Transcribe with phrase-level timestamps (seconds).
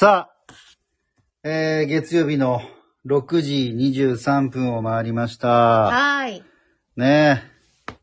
[0.00, 0.54] さあ、
[1.44, 2.62] えー、月曜日の
[3.04, 5.48] 6時23分を回りました。
[5.48, 6.44] はーい。
[6.96, 7.44] ね
[7.90, 7.94] え。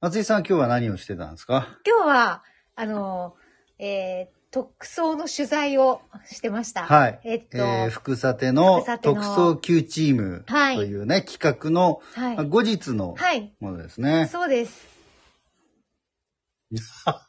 [0.00, 1.78] 松井さん今日は何をしてたんですか？
[1.86, 2.42] 今日は、
[2.74, 3.36] あの、
[3.78, 6.82] えー、特捜の取材をしてました。
[6.82, 7.20] はい。
[7.22, 13.54] えっと、えー、福さての特捜 Q チームはいというね、企画の、はいまあ後日のはい。
[13.60, 14.28] ものですね。
[14.32, 14.84] そうです。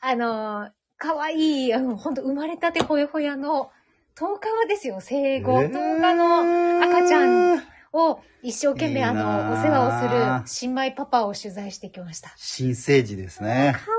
[0.02, 3.72] あの、かわいい、あの、本当生まれたてほやほやの、
[4.16, 12.34] 10日はですよ、生後、えー10日の赤ちゃんを一生懸命あの、お世話をする新米パパを取材してきました。
[12.38, 13.74] 新生児ですね。
[13.76, 13.98] かわ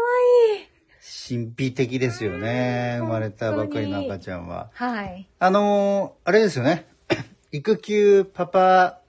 [0.57, 0.69] いい。
[1.29, 2.97] 神秘的ですよね。
[3.01, 4.71] うん生まれたばかりの赤ちゃんは。
[4.75, 5.29] はい。
[5.39, 6.87] あのーあれですよね。
[7.53, 9.01] 育休パパ、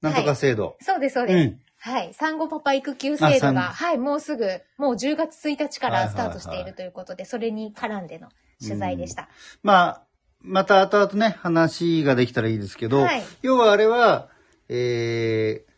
[0.00, 0.76] なんとか制度。
[0.80, 1.48] そうです、そううです。
[1.48, 1.60] ん。
[1.78, 2.14] はい。
[2.14, 8.28] 産後パパ育休制度が、はい、もうすぐ、もう10月1日からスタートしていはいはいはいるということで、それに絡んでの
[8.60, 9.28] 取材でした。
[9.62, 10.06] まあ、
[10.40, 14.28] また後々ね、話ができたらいいですけど、はい要はあれは、
[14.68, 15.72] えー、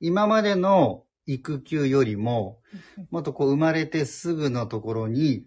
[0.00, 2.58] 今までの育休よりも、
[3.10, 5.46] もっとこう生まれてすぐのところに、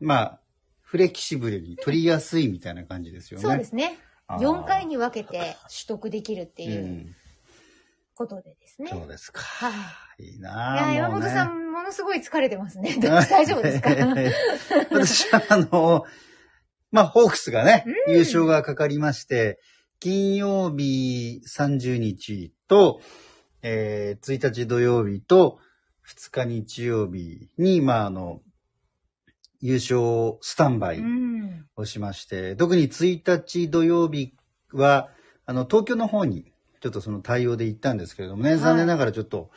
[0.00, 0.40] まあ、
[0.82, 3.42] フレキシブルに取りやすいみたいな感じですよね。
[3.42, 3.98] そうですね。
[4.28, 6.66] あー4回に分けて取得できるってう。
[6.66, 7.16] いうん
[8.16, 8.88] ことでですね。
[8.90, 9.40] そうですか。
[9.42, 9.70] は
[10.18, 10.24] い。
[10.24, 12.96] いいいなや、あ山もうね本さん、ものすごい疲れてますね。
[13.00, 13.90] 大丈夫ですか？
[14.90, 16.04] 私は、あの、
[16.90, 19.60] まあ、ホークスがね、うん優勝がかかりまして、
[20.00, 23.00] 金曜日30日と、
[23.62, 25.58] えー、1日土曜日と
[26.08, 28.40] 2日日曜日に、まあ、あの、
[29.60, 31.66] 優勝スタンバイうん。
[31.76, 34.34] をしまして、特に1日土曜日
[34.72, 35.08] は、
[35.46, 38.58] あの、東京の方に、ちょっとその対応で行ったんですけれどもね、はい。
[38.58, 39.50] 残念ながらちょっと、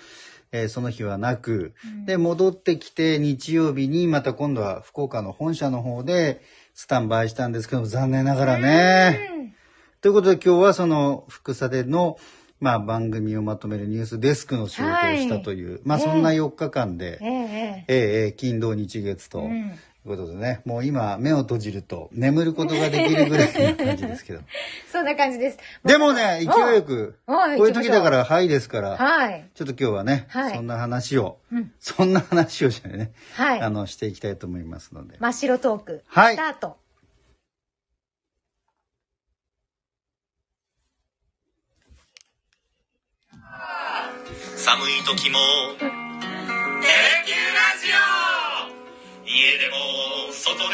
[0.52, 2.06] えーその日はなく、うん。
[2.06, 6.42] で、戻ってきて日曜日にまた今度は福岡の本社の方で
[6.73, 9.31] スタンバイしたんですけど、残念ながらね。
[9.38, 9.53] うん。
[10.02, 12.17] ということで今日はその福さでの、
[12.60, 17.86] まあ番組をまとめるニュースデスクの仕事をしたという、まあそんな4日間で、ええ、ええ。
[17.88, 19.73] ええええ金土日月と、うん
[20.04, 24.39] ということでね、もう今目を閉じると眠ることができるぐらいな感じですけど。
[24.89, 25.58] そんな感じです。
[25.83, 29.49] でもね、勢いよく、はいこういう時だから、はいですから、はい。
[29.54, 35.17] ちょっと今日はね、はいそんな話を、うんそんな話をしてね、はいあの、していきたいと思いますので。
[35.20, 36.04] 真っ白トーク。
[36.08, 36.77] はいスタート。
[44.55, 45.39] 寒い時も
[45.80, 48.18] 「テレキューラジオ」
[49.32, 50.70] 家でも外でも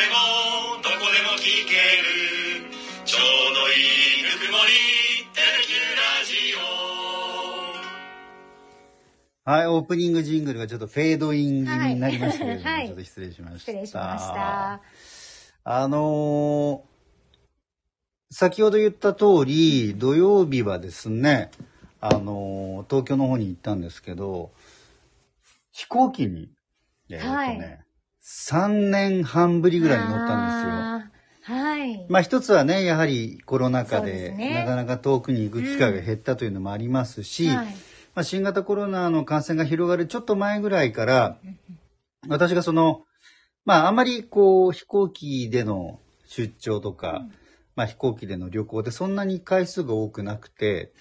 [0.82, 2.72] どこでも聞ける
[3.04, 3.20] ちょう
[3.54, 4.72] どいいぬくもり
[5.36, 6.32] 「テレキューラジ
[9.44, 13.60] オ」はい、オープニングジングルがちょっとフェードイン気味になりましたけれども、はいちょっと失礼しました。
[13.60, 14.82] 失礼しました。
[15.66, 16.96] あのー
[18.32, 21.52] 先ほど言った通り、土曜日はですね、
[22.00, 24.54] あのー東京の方に行ったんですけど、
[25.74, 26.50] 飛行機に、
[27.10, 27.85] えーっとね、はい
[28.26, 31.56] 3年半ぶりぐらいに乗ったんですよ。
[31.58, 32.06] はい。
[32.10, 37.68] まあ一つはね、やはりコロナ禍でねなかなか遠くに行く機会が減ったというのもありますし、はい
[38.16, 41.38] まあ、新型コロナの感染が広がるちょっと前ぐらいから、
[42.28, 43.04] 私がその、
[43.64, 47.22] まああんまりこう飛行機での出張とか、
[47.76, 50.94] まあ飛行機での旅行でそんなに回数が多くなくて、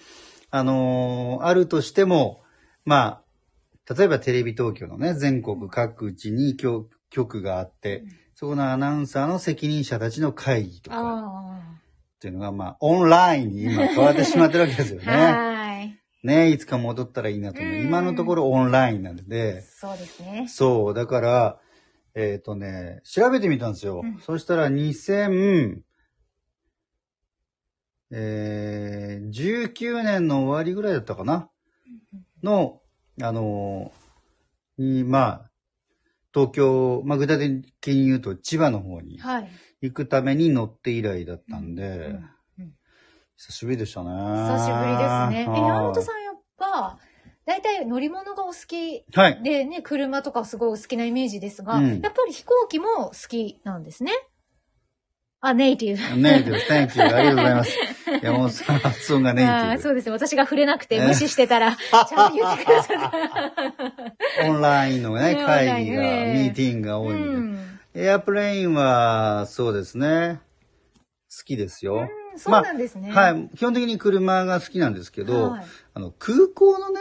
[0.51, 2.43] あのーあるとしても、
[2.85, 3.21] ま
[3.87, 8.03] あ、例えばテレビ東京のね、全国各地に局局があって、
[8.33, 11.61] そこのアナウンサーの責任者たちの会議とか、あ
[12.15, 15.09] っていうのが、まあ、オンラインに今変わってしまってるわけですよあ。
[15.09, 15.15] ね。
[15.31, 15.99] はい。
[16.23, 17.73] ねいつか戻ったらいいなと思う。
[17.73, 20.45] うん今のところオンラインなので、そうですね。
[20.49, 21.59] そう、だから、
[22.15, 24.01] えっ、とね、調べてみたんですよ。
[24.03, 25.79] うんそしたら2000、
[28.11, 29.29] えー、
[29.71, 31.49] 19年の終わりぐらいだったかな？
[32.43, 32.81] の、
[33.21, 34.05] あのー
[34.77, 35.51] に、まあ、
[36.35, 39.49] 東京、まあ具体的に言うと千葉の方にはい。
[39.81, 42.29] 行くために乗って以来だったんで、うんうん
[43.37, 44.09] 久しぶりでしたね。
[44.09, 45.57] 久しぶりですね。
[45.67, 46.97] 山本さんやっぱ、
[47.45, 49.43] 大体乗り物がお好きはい。
[49.43, 54.13] でね、車とかすごいお好きなイメージですが、うんやっぱり飛行機も好きなんですね。
[55.41, 56.21] あ、ネイティブ。
[56.21, 57.13] ネイティブ、Thank you.
[57.13, 57.77] ありがとうございます。
[58.21, 59.79] 山本さん、発音がネイテあィブ。
[59.79, 60.11] ーそうですね。
[60.11, 64.47] 私が触れなくて無視してたら、 ちゃんと言ってくださった。
[64.49, 66.07] オンラインのね、 会議が、え
[66.37, 67.29] えミーティングが多いんで。
[67.29, 67.55] うん
[67.97, 70.41] エアプレインは、そうですね。
[71.33, 71.95] 好きですよ。
[71.99, 73.09] うんそうなんですね。
[73.13, 73.49] はい。
[73.55, 76.99] 基本的に車が好きなんですけど、はいあの、空港のね、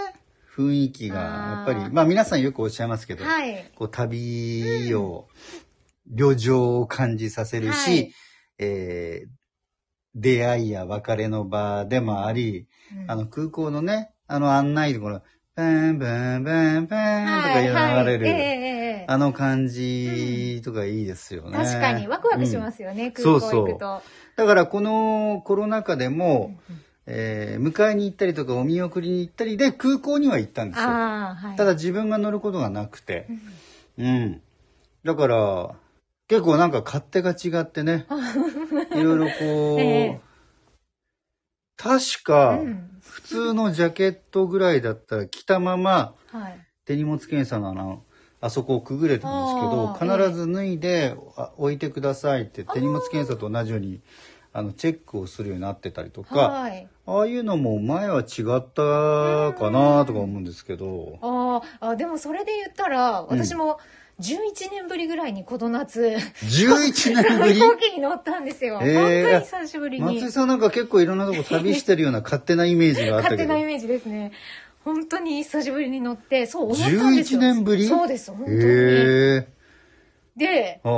[0.57, 3.69] 雰囲気が、やっぱり、まあ皆さんよくおっしゃいますけど、はい。
[3.75, 5.27] こう旅を、
[6.07, 8.13] 旅情を感じさせるし、はい
[8.61, 9.29] えー
[10.15, 12.67] 出会いや別れの場でもあり、
[12.97, 15.23] うんあの空港のね、あの案内でこの、
[15.57, 21.57] ブンブンブンブンとかはいはい流れる、あの感じとかいいですよね。
[21.57, 24.03] 確かにワクワクしますよね、空港行くと。
[24.37, 26.55] だからこのコロナ禍でも、
[27.07, 30.89] えー迎えに行ったりとかお見送りに行ったりで空港には行ったんですよ。
[30.89, 31.57] はい。
[31.57, 33.27] ただ自分が乗ることがなくて。
[33.99, 34.41] うん。
[35.05, 35.75] だから、
[36.29, 38.07] 結構なんか勝手が違ってね、
[38.95, 40.21] いろいろこう、ええ。
[41.77, 46.61] 確か、うん普通のジャケットぐらいだったら着たままはい。
[46.87, 48.03] 手荷物検査のあの、
[48.41, 54.01] あそこをくぐれたんですけど、必ず脱いで、あ置いてくださいって手荷物検査と同じように、
[54.55, 56.89] あの、チェックをするようになってたりとか、はい。
[57.07, 58.25] ああいうのも前は違っ
[58.73, 63.79] たかなとか思うんですけど、あーあ、でもそれで言ったら、私も
[64.21, 67.55] 11年ぶりぐらいにこの夏、11年ぶり？
[67.55, 68.79] 飛行機に乗ったんですよ。
[68.83, 70.21] えー本当に久しぶりに。
[70.21, 73.43] 松井さんなんか結構いろんなとこ旅してるような勝手なイメージがあったけど。
[73.43, 74.31] 勝手なイメージですね。
[74.85, 77.41] 本当に久しぶりに乗って、そう思ったんですよ。
[77.41, 77.87] 11年ぶり？
[77.89, 78.57] そうです、本当に。
[78.57, 78.61] へ
[79.37, 79.49] え。
[80.37, 80.91] で、あ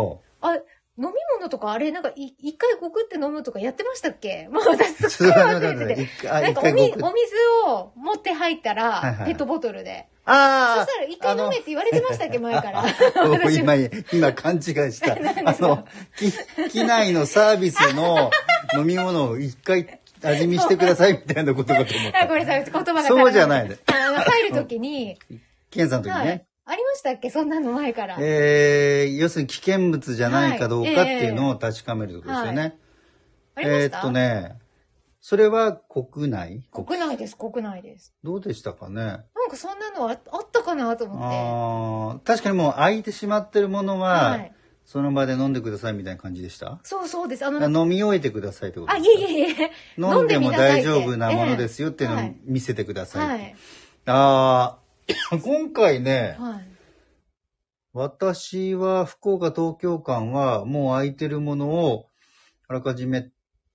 [0.43, 0.59] ああ、
[0.99, 4.49] 飲み物とかあれ、なんかい一回ごくって飲むとかやってましたっけ？
[4.53, 6.09] もう私すっかり忘れてて。
[6.29, 10.07] なんかおみお水を持って入ったら、ペットボトルで。
[10.27, 12.85] そあしたら一回飲めって言われてましたっけ前から。
[13.53, 13.75] 今、
[14.13, 15.13] 今勘違いした。
[15.13, 15.17] あ
[15.61, 18.31] の、き機内のサービスの
[18.77, 22.27] 飲み物を一回味見してくださいみたいなことかと思っあ、た。
[22.27, 23.03] ごめんなさい、言葉が。
[23.05, 25.17] そうじゃないねあの入るときに、
[25.71, 26.47] 検査の時ね。。
[26.69, 27.31] ありましたっけ？
[27.31, 28.17] そんなの前から。
[28.21, 32.77] えー、要するに危険物じゃないかどうかっていうのを確かめるところですよね。
[33.55, 33.83] ありました？
[33.83, 34.59] えーっとね、
[35.21, 36.65] それは国内？
[36.73, 38.13] 国内です、国内です。
[38.25, 38.95] どうでしたかね？
[39.03, 42.25] なんかそんなのああったかなと思って。
[42.25, 44.53] 確かにもう空いてしまってるものは、はい
[44.89, 46.79] その場で飲んでくださいみたいな感じでした？
[46.85, 47.45] そうそうです。
[47.45, 49.19] あの、あ飲み終えてくださいってことあ、ですか？
[49.21, 49.73] いえいえいえ。
[49.99, 53.29] 飲んでも大丈夫なものすですよっていうのをはい見せてください。
[53.29, 53.57] はい。
[54.07, 54.79] ああ、
[55.43, 56.69] 今回ね、はい。
[57.93, 62.07] 私は福岡東京間はもう空いてるものを
[62.69, 63.31] あらかじめ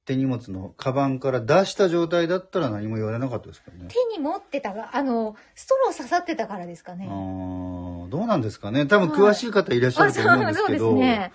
[0.06, 3.90] 手荷物のカバンから出した状態だったら何も言われなかったですからね。
[3.90, 7.08] 手に持ってたが、あの、ストロー刺さってたからですかね。
[7.10, 11.32] あーどうなんですかね多分詳しい方いらっしゃあ、ると思うんですそうですけど、ね。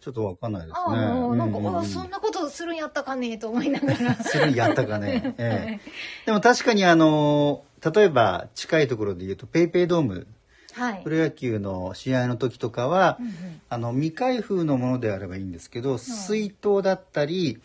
[0.00, 0.98] ちょっとわかんないですあね。
[0.98, 4.14] あ、なんか、ううあそんなことするんやったかねと思いながら。
[4.16, 5.34] すぐにやったかね。
[5.38, 5.80] ええはい
[6.26, 10.26] でも確かにあの、例えば近いところで言うとペイペイドーム、
[10.72, 11.02] はい。
[11.02, 13.32] プロ野球の試合の時とかは、うんうん
[13.68, 17.60] あの、未開封のものであればいいんですけど、水筒だったり、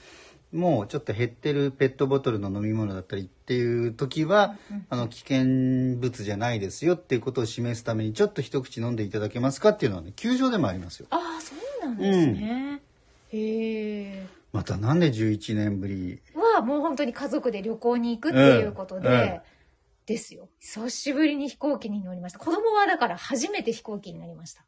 [0.53, 4.55] もうちょっと減ってるペットボトルの飲み物だったりっていう時は、
[4.89, 11.07] あの、危険物じゃないですよっていうことを示すために、ちょっと一口飲んでいただけますかっていうのはね、球場でもありますよ。
[11.09, 11.53] ああ、そ
[11.83, 12.81] うなんですね。
[13.31, 14.27] へえ。
[14.53, 16.21] またなんで11年ぶり？
[16.33, 19.41] は、もう本当に家族で旅行に行くっていうことで、うんうん
[20.05, 20.49] ですよ。
[20.59, 22.39] 久しぶりに飛行機に乗りました。
[22.39, 24.65] 子供はだから初めて飛行機になりました。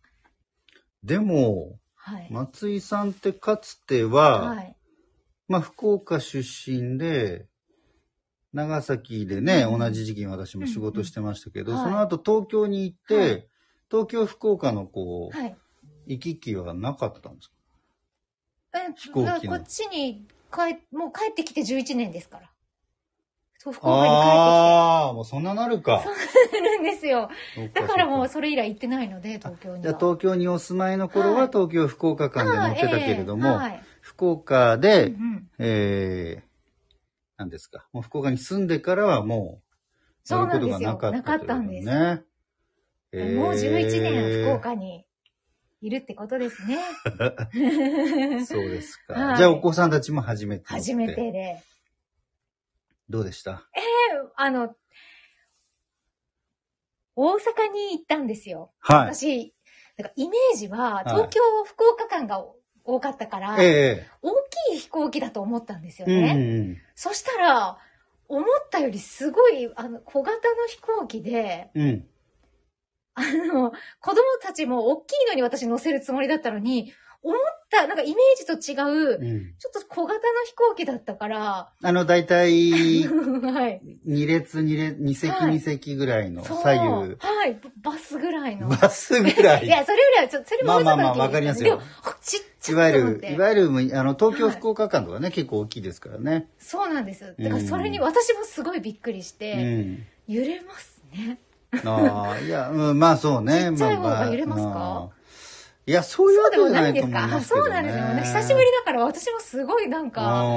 [1.03, 2.27] でも、はい。
[2.31, 4.75] 松井さんってかつては、はい。
[5.47, 7.47] まあ、福岡出身で、
[8.53, 13.47] 長崎でね、うん同じ時期に私も仕事してましたけど、うんうんその後東京に行って、はい
[13.89, 15.55] 東京福岡のこう、はい。
[16.07, 17.49] 行き来はなかったんです
[18.73, 18.79] か？
[18.79, 22.51] え飛行機こっちに帰、もう帰ってきて11年ですから。
[23.57, 25.97] そう、福岡に帰ああ、もうそんななるか。
[25.97, 26.09] って
[26.47, 27.29] きてるんですよ。
[27.73, 29.99] だからもうそれ以来行ってないので、東京にじゃあは。
[29.99, 36.95] 東京にお住まいの頃ははい東京福岡間で乗ってたけれども、あええはい福岡で、うんうんえー、
[37.37, 39.61] 何ですか、もう福岡に住んでからはも
[40.29, 42.23] う乗ることがなかったそうなかったんですね。
[43.13, 45.05] えーもう11年福岡に
[45.81, 46.77] いるってことですね。
[48.45, 49.13] そうですか。
[49.19, 50.65] はいじゃあお子さんたちも初めて。
[50.65, 51.63] 初めてで。
[53.09, 53.67] どうでした？
[54.35, 54.75] あの、
[57.15, 58.71] 大阪に行ったんですよ。
[58.79, 59.15] はい。
[59.15, 59.53] 私、
[59.97, 62.45] なんかイメージははい東京、福岡間が
[62.83, 64.31] 多かったから、え大
[64.71, 66.33] きい飛行機だと思ったんですよえうんね。
[66.33, 67.77] うんそしたら、
[68.27, 71.87] 思ったよりすごい、あの、小型の飛行機で、うん。
[71.87, 72.09] うん。
[73.15, 73.21] あ
[73.51, 76.93] の、子供たちも大きいのに私乗せるつもりだったのに、
[77.23, 77.37] 思っ
[77.69, 79.53] た、なんかイメージと違う、うん。
[79.57, 82.71] ちょっと小型の飛行機だったから、あの、だいたい
[83.07, 83.81] はい。
[84.07, 87.15] 2列2列、2席はい2席ぐらいの左右。
[87.19, 87.59] はい。
[87.83, 88.69] ババスぐらいの。
[88.69, 89.65] バスぐらい。
[89.65, 91.81] いや、それよりは、ちょそれもまあまあまあわかりますよ
[92.21, 96.49] ちっちいわゆる、ゃいわゆる、あの、東京はい福岡間とかね、結構大きいですからね。
[96.59, 97.35] そうなんです。
[97.37, 100.05] だからそれに私もすごいびっくりしうて、ん。
[100.27, 101.39] 揺れますね。
[101.85, 103.71] ああ、いや、うん、まあそうね。
[103.71, 104.69] ちっちゃい方がまあまあ揺れますか？
[104.69, 105.16] まあ
[105.87, 107.63] いや、そういうわけじゃないいなんですかあ、と思いますけど、ね。
[107.63, 107.91] そうなんで
[108.25, 108.41] すよ。
[108.41, 110.47] 久しぶりだから私もすごいなんか、うん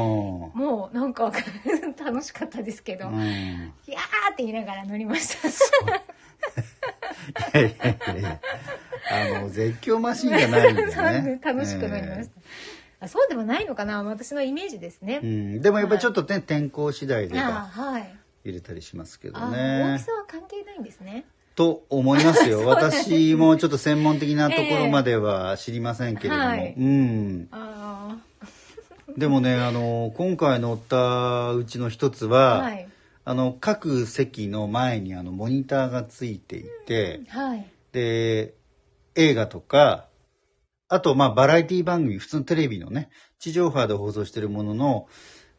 [0.61, 1.33] もうなんか
[2.05, 3.21] 楽しかったですけど、うん。
[3.21, 3.23] い
[3.93, 5.49] やーって言いながら乗りました。
[7.59, 8.41] いやいやいや
[9.37, 11.41] あの、絶叫マシンじゃないん でね。
[11.43, 12.41] 楽しく乗りました。
[13.03, 15.27] あそうでもないのかな私のイメージですねえ。
[15.27, 15.63] ーうん。
[15.63, 18.15] でもやっぱりちょっとね、天候次第ではい。
[18.45, 20.03] 入れたりしますけどあ大ねき。
[20.05, 21.25] さは関係ないんですね。
[21.61, 22.61] と思いますよ。
[22.65, 26.43] そうなんです私もちょっと専門的なところまでは知りませんけれども。
[26.43, 27.49] はいうん。
[27.51, 28.17] あ
[29.19, 32.29] でもね、あの、今回乗ったうちの一つあ。
[32.29, 32.89] は、はい。
[33.27, 37.67] あの、各席の前にあの、モニターがついていて、はい。
[37.93, 38.55] で、
[39.15, 40.07] 映画とか、
[40.89, 45.09] あと、まあ、バラエティ番組、普通のテレビのね、地上波で放送してるものの、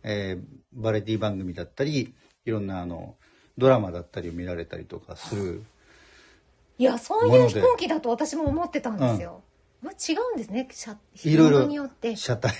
[0.01, 0.43] えー
[0.73, 2.15] バラエティ番組だったり、
[2.45, 3.17] いろんなあの、
[3.57, 5.63] ドラマだったりを見られたりとかする。
[6.81, 9.43] いや、そういう飛行機だと私も思ってたんですよ。
[9.83, 12.15] まあ違うんですね、車いろいろ日によって。
[12.15, 12.55] 車体。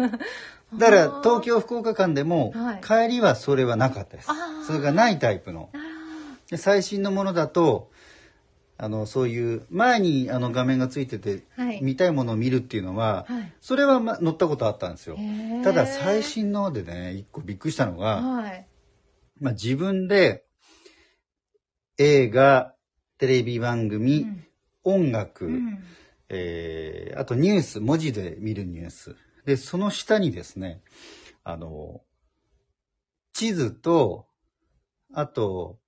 [0.78, 4.28] だから、東京、福岡間でも、はい帰りはそれはなかったです。
[4.66, 5.68] それがないタイプの。
[6.56, 7.90] 最新のものだと、
[8.78, 15.18] あの、そういう、前にあの画面がついてて、はい見たいものを見るっていうのは、はいそれは、ま、乗ったことあったんですよ
[15.62, 18.66] ただ、最新のでね、一個びっくりしたのが、はい。
[19.38, 20.46] まあ、自分で
[21.98, 22.73] 映画、
[23.18, 24.44] テレビ番う組、ん
[24.84, 25.82] 音楽、うん
[26.28, 29.16] えーあとニュース、文字で見るニュース。
[29.46, 30.82] で、その下にですね、
[31.42, 32.02] あの、
[33.32, 34.26] 地図と、
[35.12, 35.78] あと、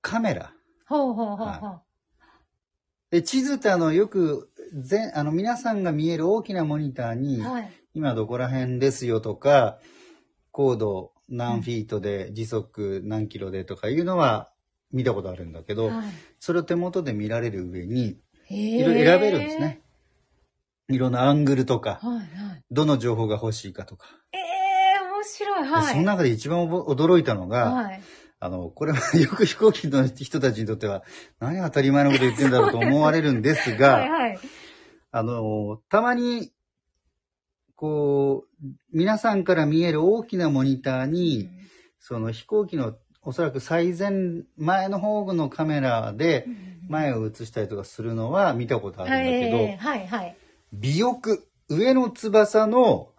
[0.00, 0.52] カメラ。
[0.86, 1.46] ほうほうほうほう。
[1.46, 1.82] は
[3.10, 7.70] で、地図ってあの、よく、全、あの、皆さんが見える大きなモニターに、はい。
[7.92, 9.78] 今どこら辺ですよとか、
[10.52, 14.49] 高度何フィートで時速何キロでとかいうのは
[14.92, 16.04] 見たことあるんだけど、はい
[16.38, 18.18] それを手元で見られる上に、
[18.48, 19.82] いいろいろ選べるんですね。。
[20.88, 22.26] いろんなアングルとか、はいはい。
[22.70, 24.06] どの情報が欲しいかとか。
[24.32, 24.40] ええ
[24.98, 25.62] 面白い。
[25.64, 25.92] ではい。
[25.92, 28.00] その中で一番驚いたのが、はい。
[28.40, 31.04] あの、これはよく飛行機の人たちにとっては、
[31.38, 34.38] 何当たり前のこと言ってんだろうと思われるんですが、 はいはい。
[35.12, 36.50] あの、たまに、
[37.76, 41.50] こう、皆さんから見える大きなモニターに、
[41.98, 46.46] その飛行機のおそらく最前、前の方のカメラで
[46.88, 50.36] 前を映したりとかするのは見たことあるんだけど、はいはいはい。
[50.72, 53.10] 尾翼、上の翼の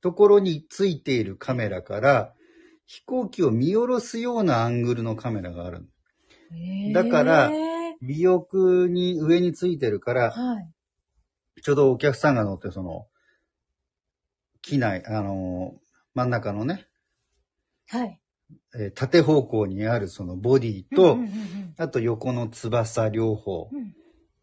[0.00, 2.32] ところについているカメラから
[2.86, 5.86] 飛行機を見下ろすようなアングルのカメラがある。
[6.94, 10.70] だからへ尾翼に上についてるから、ーはい。
[11.62, 13.06] ちょうどお客さんが乗ってその、
[14.62, 15.74] 機内、あの、
[16.14, 16.86] 真ん中のね、
[17.88, 18.20] はい。
[18.74, 23.94] えー縦方向にあるそのボディと、うんうんうんあと横の翼両方うん。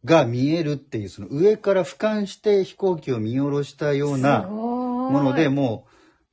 [0.05, 5.87] が見えるっていう、その上から俯瞰して飛行機を見下ろしたようなももので、も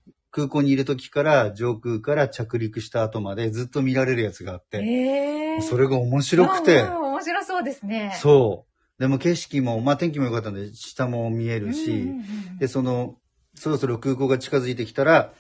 [0.07, 8.17] う空港にいる時から上空から着陸した後までずっと見られるやつがあって、ええそれが面白くて、うんうん面白そうですね。
[8.21, 8.67] そ
[8.99, 9.01] う。
[9.01, 12.11] でも景色も、まあ天気も良かったんで下も見えるし、うんうんう
[12.55, 12.59] ん。
[12.59, 13.17] で、その、
[13.55, 15.33] そろそろ空港が近づいてきたら、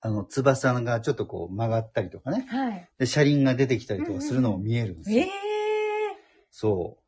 [0.00, 2.46] あの、翼がちょっとこう曲がったりとかね。
[2.48, 2.88] はい。
[2.98, 5.22] で、車輪が出てきたりとかするのも見えるんですよ。
[5.22, 5.28] ええ
[6.50, 7.06] そう。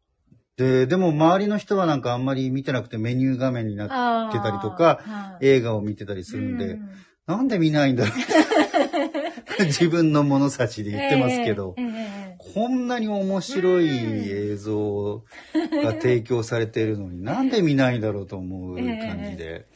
[0.56, 6.88] で、でも周りの人はなんかあんまり見てなくてメニュー画面になってあーてたりとかはい映画を見てたりするんで、うん
[7.28, 8.10] なんで見ないんだろ
[9.60, 13.86] う 自分の物差しで言ってますけど、ええええこんなに面白い
[14.30, 15.24] 映像
[15.84, 19.66] が提供されているのになんで見ないんだろうと思う感じで。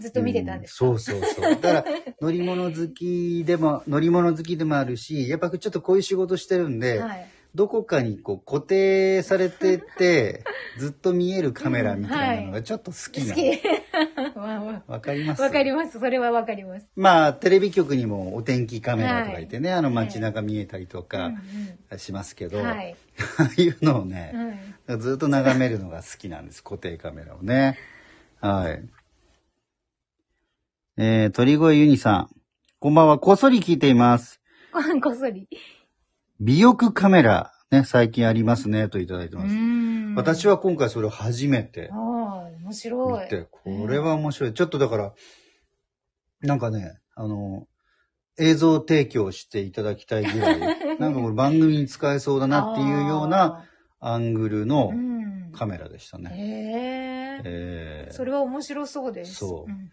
[0.00, 1.50] ずっと見てたんですか、うんそうそうそう。
[1.50, 1.84] だから、
[2.20, 7.26] 乗り物好きでも、 乗り物好きでもあるし、やっぱちょっとこういう仕事してるんで、はい。
[7.54, 10.44] どこかにこう固定されてて、
[10.78, 13.34] ずっと見えるカメラみたいなのがちょっと好きな。
[13.34, 13.62] 好き。
[14.38, 15.42] わわわかります？
[15.42, 15.98] わかります。
[15.98, 16.86] それはわかります。
[16.94, 21.32] まあ、テレビ局にもお天気カメラとか言ってね、あの街中見えたりとか
[21.96, 22.94] しますけど、うんはい。
[23.38, 24.32] ああいうのをね、
[24.86, 24.98] はい。
[25.00, 27.78] ずっと眺めるのが好きなんです、固定カメラをね。
[28.40, 28.82] はい。
[31.00, 32.28] えー、鳥越ユニさん。
[32.80, 34.40] こんばんは、こっそり聞いています。
[34.72, 35.48] こ こっそり。
[36.42, 39.54] 尾翼カメラ、ね、最近ありますね、といただいてます。
[39.54, 43.22] ん私は今回それを初めてああ、面白い。
[43.22, 44.52] 見て、これは面白い。
[44.52, 45.14] ちょっとだから、
[46.40, 47.68] なんかね、あの、
[48.36, 50.58] 映像提供していただきたいぐらい、
[50.98, 53.68] なんかこれ番組に使えそうだなっていうような
[54.00, 54.92] アングルあの
[55.52, 56.30] カメラでしたね。
[56.34, 57.42] へえ。
[57.44, 59.36] えーそれは面白そうです。
[59.36, 59.90] そううんうん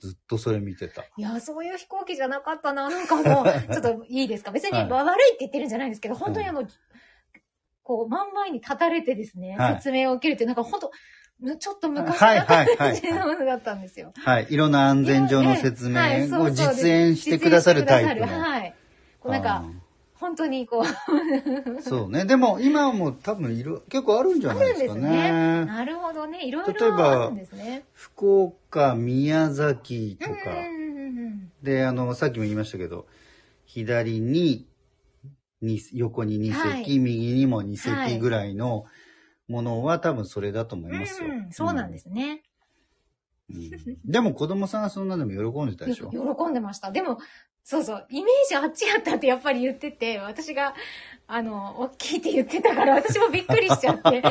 [0.00, 1.02] ずっとそれ見てた。
[1.16, 2.88] いや、そういう飛行機じゃなかったな。
[2.90, 3.24] なんかもう、
[3.72, 4.50] ちょっといいですか？
[4.50, 6.66] 別にはい悪いって言ってるんじゃないんですけど、本当にあの、
[7.82, 10.90] こう、真ん前に立たれてですね、はい説明を受けるっていう、なんか本当
[11.38, 14.12] むちょっと昔はいなはいはい感じのものだったんですよ。
[14.24, 14.46] はい。
[14.50, 16.00] いろんな安全上の説明
[16.40, 18.40] を実演してくださるタイプの。
[18.40, 18.74] はい。
[19.20, 19.64] こうなんか、
[20.18, 20.82] 本当にこ
[21.78, 22.24] う、そうね。
[22.24, 25.10] でも今はもう多分いろ、結構あるんじゃあないですかね。
[25.10, 25.64] ね。
[25.66, 26.46] なるほどね。
[26.46, 27.84] いろい例えばろあるんですね。
[27.92, 30.34] 福岡、宮崎とか。
[31.62, 33.06] で、あの、さっきも言いましたけど、
[33.64, 34.66] 左に、
[35.62, 38.84] に横に2席、はい右にも2はい席ぐらいの
[39.48, 41.28] ものは多分それだと思いますよ。
[41.28, 42.42] うんうんそうなんですね。
[43.50, 43.70] うん
[44.04, 46.10] でも子供さんはそんなのも喜んでたでしょ？
[46.10, 46.90] 喜んでました。
[46.90, 47.18] でも、
[47.66, 50.72] そうそう、イメージあっちやったってやっぱり言ってて、私が、
[51.26, 54.22] あの、大きいって言ってたから、私もびっくりしちゃって。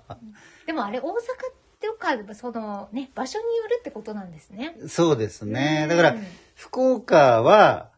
[0.64, 1.14] でもあれ、大阪
[1.82, 4.74] とか、そのね、場所によるってことなんですね。
[4.88, 5.80] そうですね。
[5.82, 6.16] うんだから、
[6.54, 7.92] 福岡は、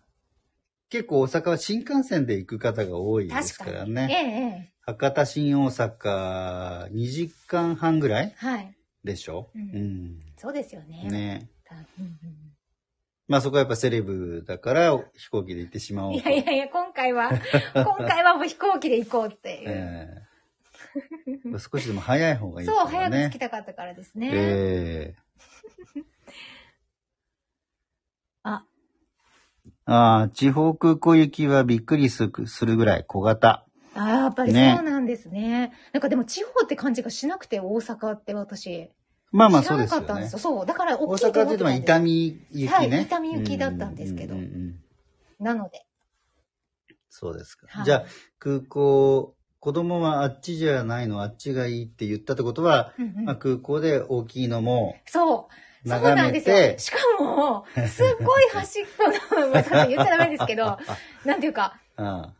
[0.89, 4.09] 結構大阪は新幹線で行く方が多いです確からね。
[4.11, 8.75] えええ博多新大阪2時間半ぐらいえはい。
[9.05, 11.05] でしょ、ううんん、そうですよね。
[11.05, 11.49] ね。
[11.65, 12.50] たうんうん
[13.31, 16.29] まあそこはやっぱセレブだから飛行機で行ってしまおうと。
[16.29, 17.31] いやいやいや、今回は、
[17.73, 19.69] 今回はもう飛行機で行こうっていう。
[19.69, 20.09] え
[21.55, 22.77] え少しでも早い方がいいそう。
[22.89, 24.31] 早く着きたかったからですね。
[24.33, 25.15] え
[25.95, 26.03] え
[28.43, 28.65] あ、
[29.85, 32.33] ああ、地方空港行きはびっくりす
[32.67, 33.65] るぐらい小型。
[33.95, 35.73] あーやっぱりそうねなんですね。
[35.93, 38.91] なんかでも地方って感じがしなくて、大阪って私。
[39.33, 40.39] まあまあそうですよねなかったんですよ。。
[40.39, 40.67] そう。
[40.67, 42.97] だから大大きいと阪って言っても思ってたんです痛み行きね。
[42.97, 44.79] はい痛み行きだったんですけどうううん
[45.39, 45.87] なので。
[47.09, 47.67] そうですか。
[47.69, 48.05] はいじゃあ
[48.39, 55.89] 空港、子供はあっちじゃないの、あっちがいいって言ったってことは、うんうんまあ、空港で大きいのもそう。
[55.89, 56.57] そうなんですよ。
[56.57, 60.79] て、しかも、すっごい端っこの、まあ、言っちゃダメですけど、
[61.25, 62.35] なんていうか、うん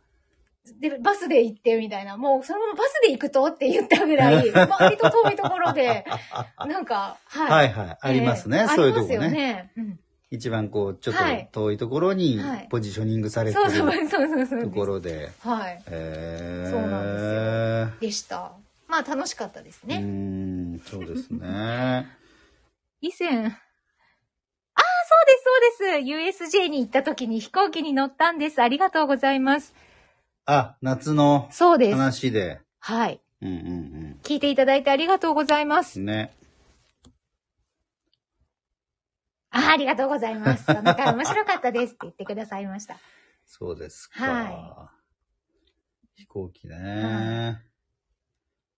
[0.79, 6.05] で、バスで行ってみたいな、もうそのままバスで行くとって言ったぐらい、割と遠いところで、
[6.67, 7.69] なんか、はい。
[7.69, 9.31] はいはい、ありますね、えーそういうとこありますよね。
[9.31, 9.71] ね。
[9.77, 9.99] うん
[10.33, 14.63] 一番こう、ちょっとはい遠いところにはいポジショニングされてる。
[14.63, 15.29] ところで。
[15.41, 15.83] はい。
[15.87, 18.53] えー、そうなんでした。
[18.87, 19.97] まあ楽しかったですうね。
[19.97, 22.07] ーん、そうですね。
[23.01, 23.49] 以前、ああ、そう
[25.25, 26.55] です、そうです。
[26.55, 28.61] USJ に行った時に飛行機に乗ったんです。
[28.61, 29.73] ありがとうございます。
[30.45, 31.97] あ、夏のそうです。
[31.97, 32.59] 話で。
[32.79, 33.21] はい。
[33.41, 36.03] うんうん聞いていただいてありがとうございますう。
[36.03, 36.05] ん。
[36.05, 36.33] ね。
[39.49, 40.63] ああ、ありがとうございます。
[40.65, 42.97] その回面白かったですって言ってくださいました。
[43.45, 44.23] そうですか。
[44.25, 44.91] は
[46.15, 47.61] 飛行機ね。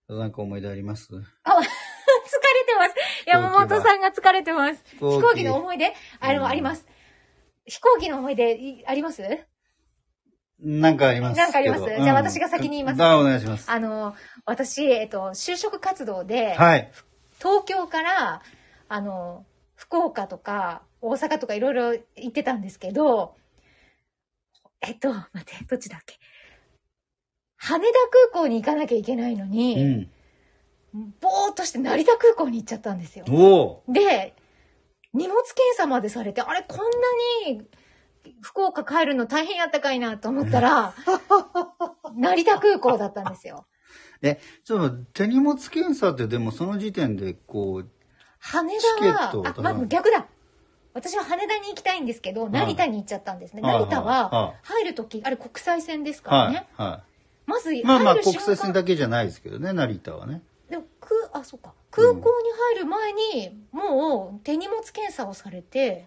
[0.07, 1.09] なんか思い出あります？
[1.13, 1.27] 疲れて
[2.77, 2.95] ます。
[3.27, 4.83] 山本さんが疲れてます。
[4.99, 5.93] 飛飛行機の思い出？
[6.19, 6.87] あれもあります。
[7.65, 9.21] 飛行機の思い出いあります？
[10.63, 11.37] なんかあります。
[11.37, 11.83] なんかあります？
[11.83, 13.69] じゃあ私が先に言いますあ、お願いします。
[13.69, 16.91] あの、私、えっと、就職活動で、はい。
[17.39, 18.41] 東京から、
[18.87, 19.45] あの、
[19.75, 23.35] 福岡とか、大阪とかいろいろ行ってたんですけど、
[24.81, 26.17] えっと、待って、どっちだっけ？
[27.57, 27.93] 羽田
[28.31, 30.09] 空港に行かなきゃいけないのうに、ん。
[31.21, 33.25] ぼーっとして成田空港に行っちゃったんですよ。
[33.87, 34.35] で、
[35.13, 36.85] 荷物検査までされて、あれ、こんな
[37.51, 37.65] に
[38.41, 40.93] 福岡帰るの大変やったかいなと思ったら、
[42.15, 43.65] 成田空港だったんですよ。
[44.21, 47.89] え、ちょっと手荷物検査ってでもその時点でこう、
[48.39, 50.25] 羽田は、あ、まあ、逆だ。
[50.93, 53.61] 私は羽田に行きたいんですけど、成田に行っちゃったんですね。
[53.61, 57.03] はい成田はは、入るとき、あれ国際線ですからはいね。、は
[57.45, 57.83] まず、い。
[57.83, 60.41] まあまあ国際線だけじゃないですけどね、成田はね。
[60.69, 61.73] でも空、あ、そうか。
[61.91, 62.23] 空港に
[62.75, 66.05] 入る前に、もう手荷物検査をされて、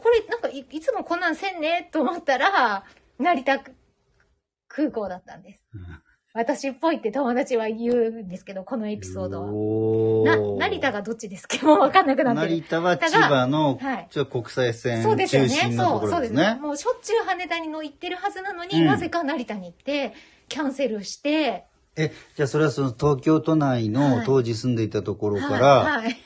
[0.00, 2.84] これなんかいいつもこんなんせんねと思ったら、
[3.18, 3.60] 成田
[4.68, 5.62] 空港だったんです。
[6.34, 9.52] 私っぽいって友達は言うんですけど、このエピソードは。
[9.52, 12.56] おな、ー成田がどっちですかもうわかんなくなってる。
[12.56, 15.50] 成田は千葉のはいちょっと国際線そうですよね。
[15.50, 16.40] 中心のとそう、こそうですね。
[16.40, 16.60] ろですね。
[16.62, 20.14] もうしょっちゅう羽田にの行ってるはずなのに、うんなぜか成田に行って、
[20.48, 26.16] キャンセルして、え、じゃあそれはその東京都内はいの当時住んでいたところから、はい、はい。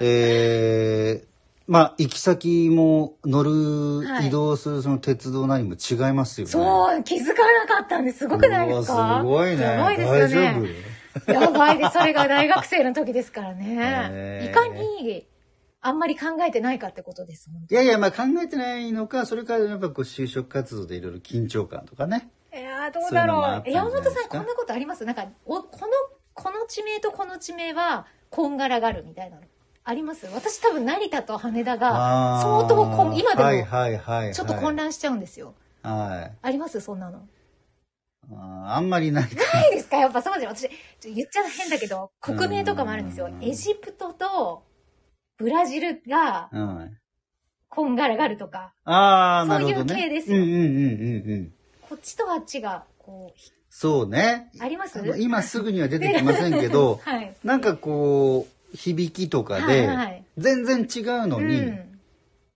[0.00, 1.31] えー、
[1.66, 6.52] まあ行き先も乗る、はい移動するその鉄道何も違いますよね。
[6.52, 8.18] そう、気づかなかったんです。
[8.20, 9.20] すごくないですうわか？
[9.20, 9.56] すごいね。
[9.56, 10.68] すごいですよ大丈ね。
[11.26, 11.92] やばいです。
[11.92, 14.42] それが大学生の時ですからへね。
[14.48, 15.26] ーいかに、
[15.80, 17.50] あんまり考えてないかってことです。
[17.70, 22.28] いやいや、まあ考えてないのか、それからやっぱこう就職活動でいろいろ緊張感とかね。
[22.54, 23.60] いやーどうだそういうのもあろう。
[23.60, 24.14] ったんじゃないですか？
[24.14, 25.04] 山本さん、こんなことあります？
[25.04, 25.92] なんか、お、この、
[26.34, 29.42] この地名とこの地名は、こんがらがるみたいなの。
[29.84, 30.26] あります？
[30.32, 34.32] 私多分成田と羽田が、相当こん今でも。
[34.32, 35.54] ちょっと混乱しちゃうんですよ。
[35.82, 36.36] はい。
[36.40, 36.80] あります？
[36.80, 37.22] そんなの。
[38.30, 39.96] あんまりないかないですか？
[39.96, 40.54] やっぱそうじゃん。
[40.54, 40.68] 私、
[41.12, 43.30] 言っちゃ変だけど、国名とかもあるんですよう。
[43.30, 44.62] んエジプトと
[45.36, 46.96] ブラジルがうん。
[47.68, 50.02] こんがらがるとか、ああ、そういうなるほどね。
[50.02, 51.52] 系ですようんうんうんうんうん。
[51.88, 53.32] こっちとあっちが、こ
[53.70, 54.50] そうね。
[54.60, 55.02] う、あります？
[55.18, 57.34] 今すぐには出てきませんけど、 はい。
[57.42, 60.24] なんかこう、響きとかはいで、はい。
[60.38, 62.00] 全然違うのに、うん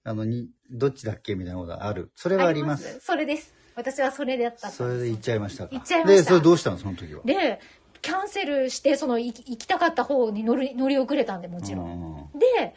[0.05, 2.13] あの、に、どっちだっけみたいなことがある。
[2.15, 3.01] それはあります。
[3.01, 3.53] それです。
[3.75, 5.71] 私はそれだったそれで行っちゃいましたか。
[5.73, 6.79] 行っちゃいましたで、それどうしたの？
[6.79, 7.23] その時は。
[7.25, 7.61] で、
[8.03, 12.31] キャンセルして、その行き行きたかった方に乗り乗り遅れたんで、もちろん。
[12.35, 12.39] ん。
[12.39, 12.75] で、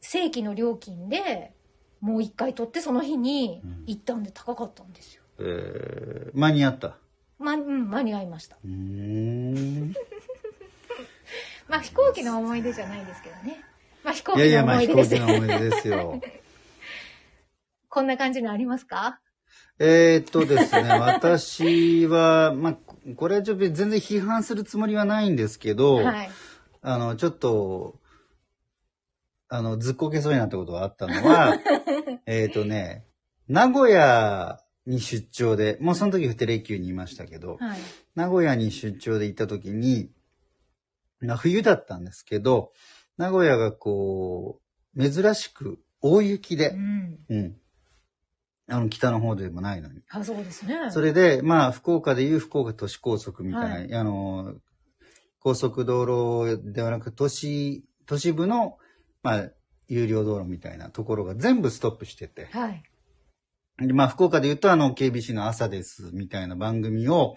[0.00, 1.52] 正規の料金で、
[2.00, 5.22] もう一回取って、その日に行ったんで高かったんですよ。
[5.38, 6.98] えー、間に合った？
[7.38, 8.56] ま、うん、間に合いました。
[8.64, 9.94] うーん。
[11.72, 13.64] まあ飛行機の思い出じゃないですけどね。
[14.04, 15.26] まあ飛行いやいや、まあ機の思い飛行機出です。
[15.26, 16.20] の思い出ですよ。
[17.88, 19.20] こんな感じのありますか？
[19.78, 22.76] えーっとですね、 私は、まあ、
[23.16, 26.30] これはちょっと全然批判するつもりはないんですけど、はい。
[26.82, 27.98] あの、ちょっと、
[29.48, 31.58] あの、ずっこけそうになったことがあったのは、
[32.26, 33.06] えーっとね、
[33.48, 37.78] 名古屋に出張で、もうその時テレキューにいましたけど、はい。
[38.14, 40.21] 名古屋に出張で行った時に、まあ
[41.36, 42.72] 冬だったんですけど、
[43.16, 44.60] 名古屋がこ
[44.94, 47.18] う、珍しく大雪うで、ん。
[47.28, 47.56] うん。
[48.68, 50.00] あの、北の方でもないのに。
[50.08, 50.90] あ、そうですね。
[50.90, 54.54] それで、まあ、福岡でいう福岡都市高速みたいな、あの、
[55.40, 58.78] 高速道路ではなく、都市、都市部の、
[59.22, 59.50] まあ、
[59.88, 62.48] 有料道路みたいなところが全部ストップしてて。
[62.52, 62.82] はい。
[63.78, 67.36] でまあ、福岡で言うと、あの、KBC の朝ですみたいな番組を、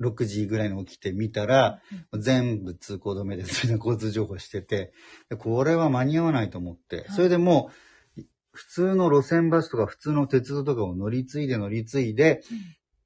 [0.00, 1.80] 6時ぐらいに起きて見たら、
[2.18, 4.92] 全部通行止めですみたいな交通情報してて、
[5.30, 7.70] でこれは間に合わないと思って、それでも
[8.16, 12.42] う、普通の路線バスとか普通の鉄道とかを乗り継いで乗り継いで、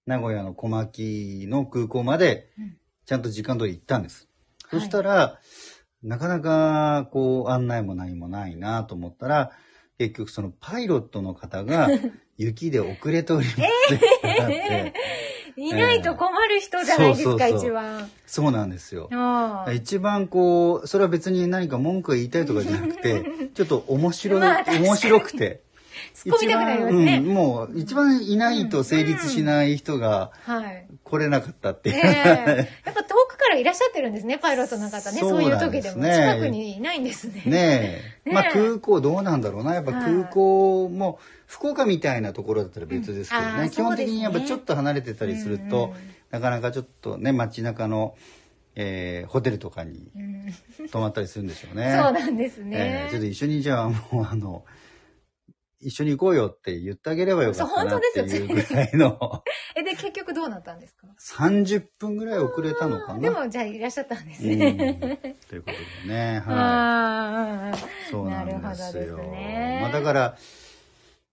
[0.07, 2.77] 名古屋の小牧の空港までうん、
[3.07, 4.29] ちゃんと時間通り行ったんです。
[4.69, 4.81] はい。
[4.81, 5.41] そしたら、
[6.03, 9.51] なかなか、こう、案内も何もないなと思ったら、
[9.99, 11.89] 結局そのパイロットの方が
[12.39, 13.61] 雪で遅れております
[13.95, 14.95] ってなって、
[15.57, 18.11] いないと困る人じゃないですか、そうそうそう一番。
[18.27, 19.09] そうなんですよ。
[19.75, 25.61] 一番こう、それは別に何か文句を言いたいとかじゃなくて、 ちょっと面白い、まあ面白くて。
[26.15, 30.87] 突っ込みたくなりますねうん、もう一番いないと成立しない人がはい。
[31.05, 31.97] 来れなかったっていう。
[31.97, 35.19] ええやっぱ遠くからいらっしゃってるんですね、 パイロットの方ね。
[35.19, 36.05] そそうういう時ですも。
[36.05, 37.43] ね近くにいないんですね。
[37.47, 38.03] ね ねえ。
[38.27, 39.75] えまあ空港どうなんだろうな。
[39.75, 43.71] やっぱ空港も、福岡みたいなところだったら別ですけどね。
[43.71, 48.15] 基本的にやっぱちょっと離れてたりすると、うんなかなかちょっとね、街中の、
[48.77, 51.93] えーホテルとかにうん泊まったりするんでしょうね。
[52.01, 53.11] そうなんですえねー。
[53.11, 54.65] ちょっと一緒にじゃあもうあの、
[55.81, 59.43] 一緒に行こうよって言ってあげればよかったなっていうぐらいの、
[59.75, 63.21] え、で、結局どうなったんですか？30分ぐらい遅れたのかな。
[63.21, 65.37] でも、じゃあいらっしゃったんですうん、ね。
[65.49, 68.11] ということでね、はい。
[68.11, 69.17] そうなんですよ。
[69.17, 70.39] すねまあだから、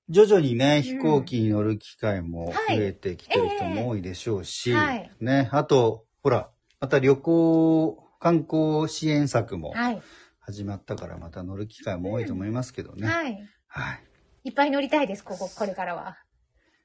[0.09, 10.01] 徐々にね、飛行機に乗る機会も増えてきてる人も多いでしょうし、はいね、あと、ほら、また旅行、観光支援策もはい。
[10.39, 13.05] 始まったから、また乗る機会も多いと思いますけどね。
[13.05, 13.37] はい。
[13.67, 14.03] はい。
[14.47, 16.17] いっぱい乗りたいです、ここ、これからは。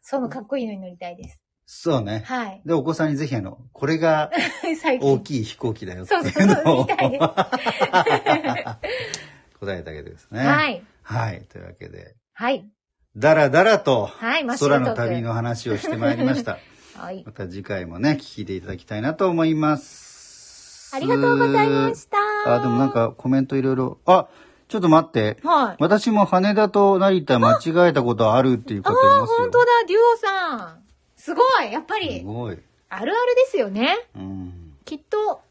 [0.00, 1.40] そのかっこいいのに乗りたいです。
[1.64, 2.24] そうね。
[2.26, 2.60] はい。
[2.66, 4.32] で、お子さんにぜひあの、これが。
[5.00, 7.22] 大きい飛行機だよっていそうそうそう、うのをみたいです。
[9.60, 10.44] 答えてあげてですね。。
[10.44, 10.82] はいい。
[11.04, 11.46] はい。
[11.48, 12.68] というわけで、はい。
[13.16, 14.10] だらだらと
[14.58, 16.58] 空の旅の話をしてまいりました。
[16.98, 17.22] はい。
[17.24, 20.96] また次回もね、聞いていただきたいなと思います。
[20.96, 22.16] ありがとうございました。
[22.44, 24.26] あ、でもなんかコメントいろいろ、あ、
[24.72, 25.36] ちょっと待って。
[25.44, 25.76] はい。
[25.80, 29.36] 私も羽田と成田間違えたことあるっていう方いますよ。
[29.36, 30.82] 本当だ、デュオさん。
[31.14, 32.58] すごい、やっぱすり、ごい。
[32.88, 33.98] あるあるですよね。
[34.16, 34.72] うん。
[34.86, 35.42] きっと、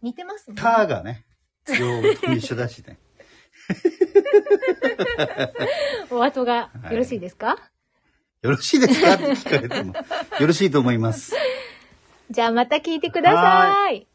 [0.00, 0.54] 似てますね。
[0.56, 1.24] ターがね、
[1.80, 3.00] 用語と一緒だしね。
[6.10, 7.56] お後がはいよろしいですか、
[8.42, 9.14] よろしいですか？
[9.14, 9.92] って聞かれても、
[10.40, 11.34] よろしいと思います。
[12.30, 14.06] じゃあまた聞いてください。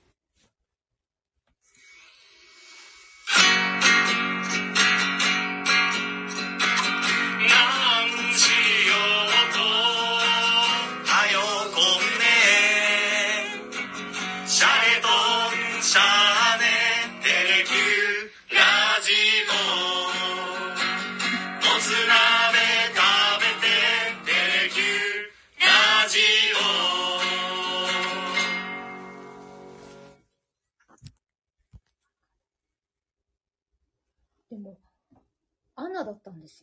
[35.94, 36.63] 7だったんです